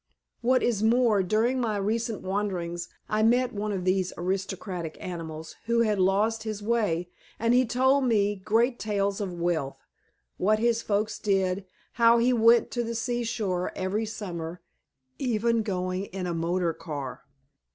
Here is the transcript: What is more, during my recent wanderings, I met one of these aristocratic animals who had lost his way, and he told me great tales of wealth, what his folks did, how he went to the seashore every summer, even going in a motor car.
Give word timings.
What 0.41 0.63
is 0.63 0.81
more, 0.81 1.21
during 1.21 1.61
my 1.61 1.77
recent 1.77 2.23
wanderings, 2.23 2.89
I 3.07 3.21
met 3.21 3.53
one 3.53 3.71
of 3.71 3.85
these 3.85 4.11
aristocratic 4.17 4.97
animals 4.99 5.57
who 5.65 5.81
had 5.81 5.99
lost 5.99 6.41
his 6.41 6.59
way, 6.63 7.07
and 7.37 7.53
he 7.53 7.67
told 7.67 8.05
me 8.05 8.35
great 8.35 8.79
tales 8.79 9.21
of 9.21 9.31
wealth, 9.31 9.85
what 10.37 10.57
his 10.57 10.81
folks 10.81 11.19
did, 11.19 11.65
how 12.01 12.17
he 12.17 12.33
went 12.33 12.71
to 12.71 12.83
the 12.83 12.95
seashore 12.95 13.71
every 13.75 14.07
summer, 14.07 14.59
even 15.19 15.61
going 15.61 16.05
in 16.05 16.25
a 16.25 16.33
motor 16.33 16.73
car. 16.73 17.21